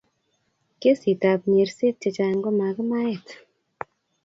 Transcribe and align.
kesit 0.81 1.21
ab 1.31 1.41
nyerset 1.51 1.95
che 2.01 2.09
chang 2.15 2.39
komakimaet 2.43 3.27